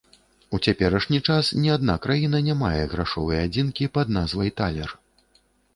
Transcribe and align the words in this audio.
У 0.57 0.59
цяперашні 0.67 1.19
час 1.27 1.51
ні 1.61 1.69
адна 1.75 1.97
краіна 2.07 2.41
не 2.49 2.57
мае 2.65 2.75
грашовай 2.95 3.37
адзінкі 3.47 3.91
пад 3.99 4.07
назвай 4.19 4.49
талер. 4.61 4.99